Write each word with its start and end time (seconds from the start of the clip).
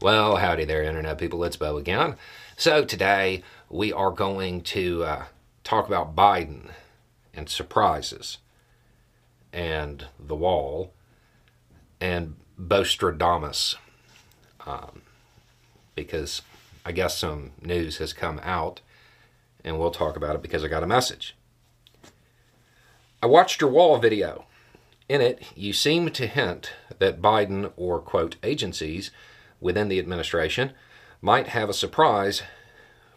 Well, 0.00 0.36
howdy 0.36 0.64
there, 0.64 0.84
Internet 0.84 1.18
people. 1.18 1.42
It's 1.42 1.56
Beau 1.56 1.76
again. 1.76 2.14
So, 2.56 2.84
today 2.84 3.42
we 3.68 3.92
are 3.92 4.12
going 4.12 4.60
to 4.60 5.02
uh, 5.02 5.24
talk 5.64 5.88
about 5.88 6.14
Biden 6.14 6.70
and 7.34 7.48
surprises 7.48 8.38
and 9.52 10.06
the 10.16 10.36
wall 10.36 10.92
and 12.00 12.36
Beaustradamus. 12.56 13.74
Um, 14.64 15.02
because 15.96 16.42
I 16.86 16.92
guess 16.92 17.18
some 17.18 17.50
news 17.60 17.96
has 17.96 18.12
come 18.12 18.40
out 18.44 18.80
and 19.64 19.80
we'll 19.80 19.90
talk 19.90 20.14
about 20.16 20.36
it 20.36 20.42
because 20.42 20.62
I 20.62 20.68
got 20.68 20.84
a 20.84 20.86
message. 20.86 21.34
I 23.20 23.26
watched 23.26 23.60
your 23.60 23.70
wall 23.70 23.98
video. 23.98 24.44
In 25.08 25.20
it, 25.20 25.42
you 25.56 25.72
seem 25.72 26.10
to 26.10 26.28
hint 26.28 26.72
that 27.00 27.20
Biden 27.20 27.72
or, 27.76 27.98
quote, 27.98 28.36
agencies 28.44 29.10
within 29.60 29.88
the 29.88 29.98
administration 29.98 30.72
might 31.20 31.48
have 31.48 31.68
a 31.68 31.74
surprise 31.74 32.42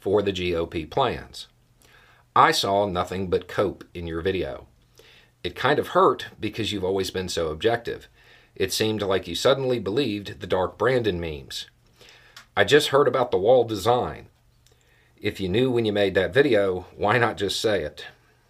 for 0.00 0.22
the 0.22 0.32
GOP 0.32 0.88
plans. 0.88 1.48
I 2.34 2.52
saw 2.52 2.86
nothing 2.86 3.28
but 3.28 3.48
cope 3.48 3.84
in 3.94 4.06
your 4.06 4.20
video. 4.20 4.66
It 5.42 5.56
kind 5.56 5.78
of 5.78 5.88
hurt 5.88 6.26
because 6.38 6.72
you've 6.72 6.84
always 6.84 7.10
been 7.10 7.28
so 7.28 7.48
objective. 7.48 8.08
It 8.54 8.72
seemed 8.72 9.02
like 9.02 9.26
you 9.26 9.34
suddenly 9.34 9.78
believed 9.78 10.40
the 10.40 10.46
Dark 10.46 10.76
Brandon 10.76 11.20
memes. 11.20 11.66
I 12.56 12.64
just 12.64 12.88
heard 12.88 13.08
about 13.08 13.30
the 13.30 13.38
wall 13.38 13.64
design. 13.64 14.28
If 15.18 15.40
you 15.40 15.48
knew 15.48 15.70
when 15.70 15.84
you 15.84 15.92
made 15.92 16.14
that 16.14 16.34
video, 16.34 16.86
why 16.96 17.18
not 17.18 17.36
just 17.36 17.60
say 17.60 17.82
it? 17.82 18.04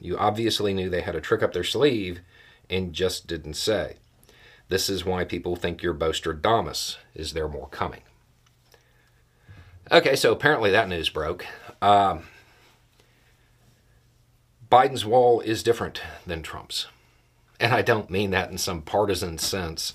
You 0.00 0.18
obviously 0.18 0.74
knew 0.74 0.88
they 0.90 1.02
had 1.02 1.14
a 1.14 1.20
trick 1.20 1.42
up 1.42 1.52
their 1.52 1.64
sleeve 1.64 2.20
and 2.68 2.92
just 2.92 3.26
didn't 3.26 3.54
say. 3.54 3.96
This 4.72 4.88
is 4.88 5.04
why 5.04 5.24
people 5.24 5.54
think 5.54 5.82
you're 5.82 5.92
Beaustradamus. 5.92 6.96
Is 7.14 7.34
there 7.34 7.46
more 7.46 7.68
coming? 7.68 8.00
Okay, 9.90 10.16
so 10.16 10.32
apparently 10.32 10.70
that 10.70 10.88
news 10.88 11.10
broke. 11.10 11.44
Um, 11.82 12.22
Biden's 14.70 15.04
wall 15.04 15.42
is 15.42 15.62
different 15.62 16.00
than 16.26 16.42
Trump's. 16.42 16.86
And 17.60 17.74
I 17.74 17.82
don't 17.82 18.08
mean 18.08 18.30
that 18.30 18.50
in 18.50 18.56
some 18.56 18.80
partisan 18.80 19.36
sense 19.36 19.92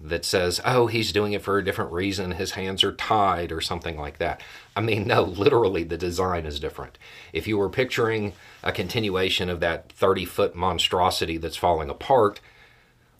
that 0.00 0.24
says, 0.24 0.60
oh, 0.64 0.86
he's 0.86 1.10
doing 1.10 1.32
it 1.32 1.42
for 1.42 1.58
a 1.58 1.64
different 1.64 1.90
reason, 1.90 2.30
his 2.30 2.52
hands 2.52 2.84
are 2.84 2.94
tied, 2.94 3.50
or 3.50 3.60
something 3.60 3.98
like 3.98 4.18
that. 4.18 4.40
I 4.76 4.82
mean, 4.82 5.08
no, 5.08 5.22
literally, 5.24 5.82
the 5.82 5.98
design 5.98 6.46
is 6.46 6.60
different. 6.60 6.96
If 7.32 7.48
you 7.48 7.58
were 7.58 7.68
picturing 7.68 8.34
a 8.62 8.70
continuation 8.70 9.50
of 9.50 9.58
that 9.58 9.90
30 9.90 10.26
foot 10.26 10.54
monstrosity 10.54 11.38
that's 11.38 11.56
falling 11.56 11.90
apart, 11.90 12.38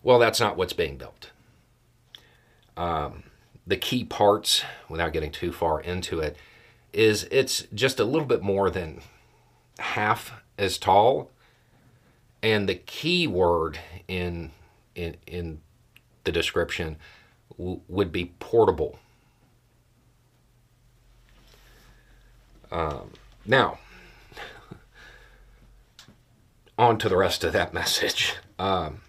well, 0.07 0.21
that's 0.21 0.39
not 0.39 0.57
what's 0.57 0.73
being 0.73 0.97
built. 0.97 1.33
Um, 2.77 3.25
the 3.67 3.77
key 3.77 4.05
parts, 4.05 4.63
without 4.89 5.13
getting 5.13 5.33
too 5.33 5.51
far 5.51 5.81
into 5.81 6.21
it, 6.21 6.37
is 6.93 7.27
it's 7.33 7.67
just 7.75 7.99
a 7.99 8.05
little 8.05 8.29
bit 8.29 8.41
more 8.41 8.71
than 8.71 9.01
half 9.81 10.35
as 10.57 10.79
tall. 10.79 11.33
And 12.41 12.69
the 12.69 12.77
key 12.77 13.27
word 13.27 13.81
in 14.07 14.53
in 14.95 15.17
in 15.27 15.61
the 16.23 16.31
description 16.31 16.99
w- 17.59 17.81
would 17.89 18.13
be 18.13 18.27
portable. 18.39 19.01
Um, 22.71 23.11
now, 23.45 23.81
on 26.79 26.97
to 26.99 27.09
the 27.09 27.17
rest 27.17 27.43
of 27.43 27.53
that 27.55 27.75
message. 27.81 28.37
Um, 28.57 29.01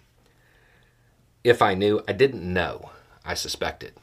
if 1.44 1.62
I 1.62 1.74
knew, 1.74 2.02
I 2.06 2.12
didn't 2.12 2.42
know. 2.42 2.90
I 3.24 3.34
suspected. 3.34 3.94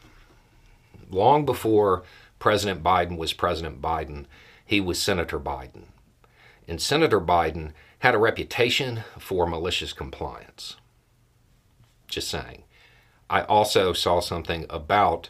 Long 1.10 1.46
before 1.46 2.04
President 2.40 2.84
Biden 2.84 3.18
was 3.18 3.34
President 3.34 3.82
Biden, 3.82 4.26
he 4.66 4.82
was 4.82 5.02
Senator 5.02 5.40
Biden. 5.40 5.84
And 6.68 6.82
Senator 6.82 7.22
Biden 7.22 7.72
had 8.00 8.16
a 8.16 8.20
reputation 8.20 9.04
for 9.20 9.48
malicious 9.48 9.94
compliance. 9.94 10.78
Just 12.08 12.28
saying. 12.28 12.64
I 13.30 13.42
also 13.42 13.94
saw 13.94 14.20
something 14.20 14.66
about 14.70 15.30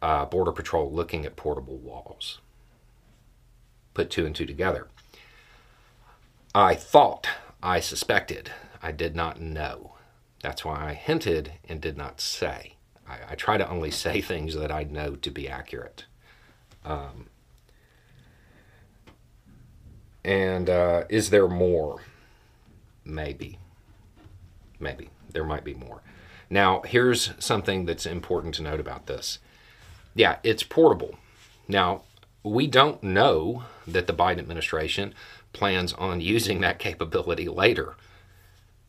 uh, 0.00 0.24
Border 0.26 0.52
Patrol 0.52 0.90
looking 0.90 1.24
at 1.24 1.36
portable 1.36 1.76
walls. 1.76 2.38
Put 3.94 4.10
two 4.10 4.26
and 4.26 4.34
two 4.34 4.46
together. 4.46 4.86
I 6.54 6.74
thought, 6.74 7.28
I 7.62 7.80
suspected, 7.80 8.52
I 8.82 8.92
did 8.92 9.16
not 9.16 9.40
know. 9.40 9.94
That's 10.42 10.64
why 10.64 10.90
I 10.90 10.94
hinted 10.94 11.52
and 11.68 11.80
did 11.80 11.96
not 11.96 12.20
say. 12.20 12.74
I, 13.08 13.32
I 13.32 13.34
try 13.34 13.56
to 13.56 13.68
only 13.68 13.90
say 13.90 14.20
things 14.20 14.54
that 14.54 14.70
I 14.70 14.84
know 14.84 15.16
to 15.16 15.30
be 15.30 15.48
accurate. 15.48 16.04
Um, 16.84 17.26
and 20.24 20.68
uh, 20.68 21.04
is 21.08 21.30
there 21.30 21.48
more? 21.48 22.00
Maybe. 23.04 23.58
Maybe. 24.78 25.10
There 25.32 25.44
might 25.44 25.64
be 25.64 25.74
more. 25.74 26.02
Now, 26.50 26.82
here's 26.82 27.32
something 27.38 27.84
that's 27.84 28.06
important 28.06 28.54
to 28.56 28.62
note 28.62 28.80
about 28.80 29.06
this. 29.06 29.38
Yeah, 30.14 30.36
it's 30.42 30.62
portable. 30.62 31.16
Now, 31.66 32.02
we 32.42 32.66
don't 32.66 33.02
know 33.02 33.64
that 33.86 34.06
the 34.06 34.14
Biden 34.14 34.38
administration 34.38 35.14
plans 35.52 35.92
on 35.94 36.20
using 36.20 36.60
that 36.60 36.78
capability 36.78 37.48
later, 37.48 37.96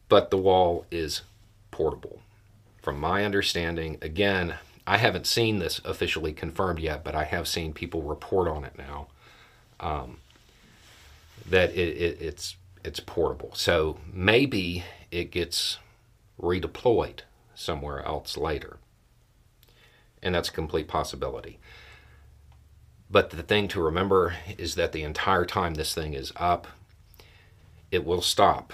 but 0.08 0.30
the 0.30 0.38
wall 0.38 0.86
is 0.92 1.22
portable. 1.80 2.20
From 2.82 3.00
my 3.00 3.24
understanding, 3.24 3.98
again, 4.02 4.56
I 4.86 4.98
haven't 4.98 5.26
seen 5.26 5.60
this 5.60 5.80
officially 5.86 6.34
confirmed 6.34 6.80
yet, 6.80 7.06
but 7.06 7.16
I 7.16 7.24
have 7.24 7.48
seen 7.48 7.72
people 7.72 8.02
report 8.02 8.50
on 8.50 8.66
it 8.66 8.78
now. 8.78 9.08
Um, 9.80 10.18
that 11.46 11.72
it, 11.72 11.96
it, 11.96 12.22
it's 12.22 12.58
it's 12.84 13.00
portable, 13.00 13.52
so 13.56 13.98
maybe 14.12 14.84
it 15.10 15.32
gets 15.32 15.78
redeployed 16.42 17.22
somewhere 17.56 18.06
else 18.06 18.36
later, 18.36 18.78
and 20.22 20.36
that's 20.36 20.50
a 20.50 20.54
complete 20.54 20.90
possibility. 20.90 21.60
But 23.10 23.30
the 23.30 23.42
thing 23.42 23.70
to 23.70 23.82
remember 23.82 24.36
is 24.58 24.76
that 24.76 24.92
the 24.92 25.04
entire 25.04 25.46
time 25.46 25.76
this 25.76 25.96
thing 25.96 26.14
is 26.14 26.34
up, 26.36 26.68
it 27.90 28.06
will 28.06 28.22
stop 28.22 28.74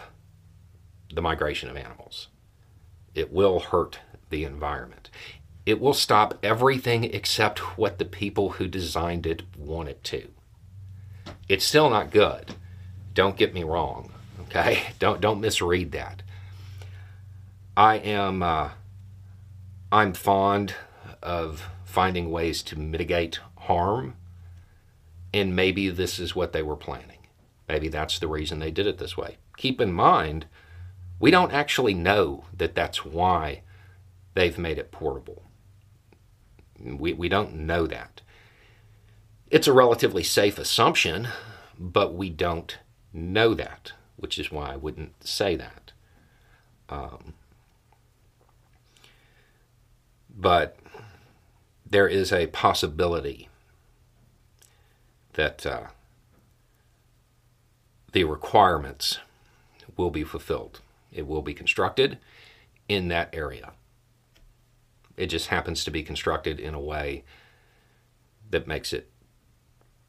the 1.13 1.21
migration 1.21 1.69
of 1.69 1.77
animals 1.77 2.29
it 3.15 3.31
will 3.33 3.59
hurt 3.59 3.99
the 4.29 4.43
environment. 4.43 5.09
It 5.65 5.81
will 5.81 5.93
stop 5.93 6.37
everything 6.43 7.05
except 7.05 7.77
what 7.77 7.97
the 7.97 8.05
people 8.05 8.51
who 8.51 8.67
designed 8.67 9.25
it 9.25 9.43
want 9.57 9.89
it 9.89 10.03
to. 10.05 10.29
It's 11.49 11.65
still 11.65 11.89
not 11.89 12.11
good. 12.11 12.53
Don't 13.13 13.37
get 13.37 13.53
me 13.53 13.63
wrong. 13.63 14.11
Okay? 14.41 14.83
Don't 14.99 15.21
don't 15.21 15.41
misread 15.41 15.91
that. 15.93 16.21
I 17.75 17.95
am 17.95 18.43
uh, 18.43 18.69
I'm 19.91 20.13
fond 20.13 20.75
of 21.21 21.67
finding 21.83 22.29
ways 22.31 22.61
to 22.63 22.79
mitigate 22.79 23.39
harm, 23.57 24.15
and 25.33 25.55
maybe 25.55 25.89
this 25.89 26.19
is 26.19 26.35
what 26.35 26.53
they 26.53 26.61
were 26.61 26.75
planning. 26.75 27.27
Maybe 27.67 27.87
that's 27.87 28.19
the 28.19 28.27
reason 28.27 28.59
they 28.59 28.71
did 28.71 28.87
it 28.87 28.97
this 28.97 29.17
way. 29.17 29.37
Keep 29.57 29.81
in 29.81 29.91
mind, 29.91 30.45
we 31.19 31.31
don't 31.31 31.53
actually 31.53 31.93
know 31.93 32.45
that 32.55 32.75
that's 32.75 33.05
why 33.05 33.61
they've 34.33 34.57
made 34.57 34.77
it 34.77 34.91
portable. 34.91 35.43
We, 36.79 37.13
we 37.13 37.29
don't 37.29 37.55
know 37.55 37.87
that. 37.87 38.21
It's 39.49 39.67
a 39.67 39.73
relatively 39.73 40.23
safe 40.23 40.57
assumption, 40.57 41.29
but 41.79 42.13
we 42.13 42.29
don't 42.29 42.77
know 43.13 43.53
that, 43.53 43.93
which 44.17 44.37
is 44.37 44.51
why 44.51 44.73
I 44.73 44.75
wouldn't 44.75 45.25
say 45.25 45.55
that. 45.55 45.91
Um, 46.89 47.33
but 50.35 50.77
there 51.89 52.07
is 52.07 52.33
a 52.33 52.47
possibility 52.47 53.47
that 55.33 55.65
uh, 55.65 55.87
the 58.11 58.23
requirements 58.25 59.19
will 59.95 60.09
be 60.09 60.23
fulfilled. 60.23 60.81
It 61.15 61.27
will 61.27 61.41
be 61.41 61.53
constructed 61.53 62.19
in 62.87 63.07
that 63.07 63.29
area. 63.33 63.73
It 65.17 65.27
just 65.27 65.47
happens 65.47 65.83
to 65.85 65.91
be 65.91 66.03
constructed 66.03 66.59
in 66.59 66.73
a 66.73 66.79
way 66.79 67.23
that 68.49 68.67
makes 68.67 68.93
it 68.93 69.09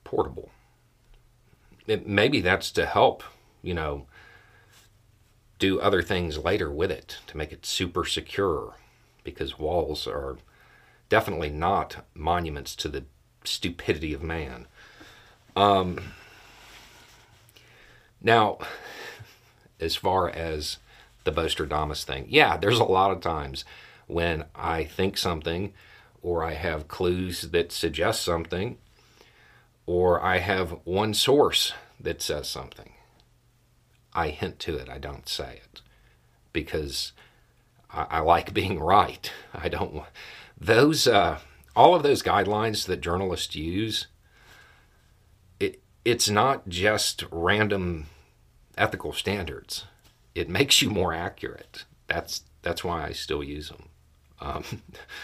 portable. 0.05 0.50
It, 1.87 2.06
maybe 2.06 2.41
that's 2.41 2.70
to 2.73 2.87
help, 2.87 3.23
you 3.62 3.75
know, 3.75 4.06
do 5.58 5.81
other 5.81 6.03
things 6.03 6.38
later 6.38 6.70
with 6.70 6.91
it 6.91 7.19
to 7.29 7.37
make 7.37 7.52
it 7.52 7.64
super 7.64 8.05
secure 8.05 8.75
because 9.25 9.59
walls 9.59 10.06
are 10.06 10.37
definitely 11.09 11.50
not 11.50 12.05
monuments 12.14 12.75
to 12.76 12.88
the 12.88 13.05
stupidity 13.44 14.12
of 14.12 14.23
man. 14.23 14.67
Um, 15.55 16.12
now, 18.20 18.59
as 19.81 19.97
far 19.97 20.29
as 20.29 20.79
the 21.26 21.32
Beaustradamus 21.32 22.05
thing. 22.05 22.25
Yeah, 22.31 22.56
there's 22.56 22.78
a 22.78 22.84
lot 22.84 23.11
of 23.11 23.20
times 23.20 23.67
when 24.06 24.46
I 24.55 24.84
think 24.84 25.19
something 25.19 25.75
or 26.26 26.43
I 26.43 26.55
have 26.55 26.88
clues 26.88 27.43
that 27.43 27.70
suggest 27.70 28.23
something, 28.23 28.78
or 29.87 30.20
I 30.20 30.38
have 30.38 30.81
one 30.82 31.14
source 31.14 31.73
that 32.00 32.20
says 32.20 32.49
something. 32.49 32.94
I 34.12 34.31
hint 34.31 34.58
to 34.61 34.76
it, 34.76 34.88
I 34.88 34.99
don't 34.99 35.28
say 35.28 35.61
it 35.62 35.82
because 36.52 37.12
I, 37.90 38.06
I 38.11 38.20
like 38.20 38.52
being 38.52 38.81
right. 38.81 39.31
I 39.55 39.69
don't 39.69 40.02
those 40.58 41.06
uh, 41.06 41.38
all 41.76 41.94
of 41.94 42.02
those 42.02 42.25
guidelines 42.25 42.87
that 42.87 43.00
journalists 43.00 43.55
use. 43.55 44.08
It 45.61 45.81
it's 46.05 46.28
not 46.28 46.69
just 46.69 47.25
random 47.31 48.06
ethical 48.76 49.12
standards. 49.12 49.84
It 50.37 50.50
makes 50.50 50.83
you 50.83 50.91
more 50.91 51.15
accurate. 51.15 51.87
That's 52.09 52.43
that's 52.61 52.85
why 52.85 53.06
I 53.06 53.12
still 53.12 53.43
use 53.43 53.71
them. 53.71 53.88
Um, 54.38 54.65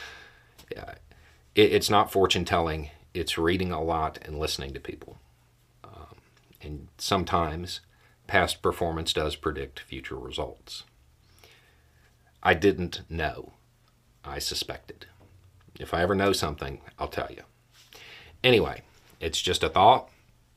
yeah, 0.73 0.95
it, 1.55 1.73
it's 1.73 1.91
not 1.91 2.11
fortune 2.11 2.47
telling. 2.47 2.89
It's 3.13 3.37
reading 3.37 3.73
a 3.73 3.83
lot 3.83 4.19
and 4.23 4.39
listening 4.39 4.73
to 4.73 4.81
people. 4.81 5.19
Um, 5.85 6.17
and 6.63 6.89
sometimes 6.97 7.81
past 8.27 8.63
performance 8.63 9.13
does 9.13 9.37
predict 9.37 9.81
future 9.81 10.17
results. 10.17 10.85
I 12.43 12.55
didn't 12.55 13.03
know. 13.11 13.53
I 14.25 14.39
suspected. 14.39 15.05
If 15.79 15.93
I 15.93 16.01
ever 16.01 16.15
know 16.15 16.33
something, 16.33 16.81
I'll 16.99 17.09
tell 17.09 17.29
you. 17.31 17.43
Anyway, 18.43 18.81
it's 19.21 19.43
just 19.43 19.63
a 19.63 19.69
thought. 19.69 20.09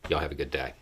Y'all 0.07 0.19
have 0.19 0.31
a 0.31 0.35
good 0.35 0.51
day. 0.51 0.75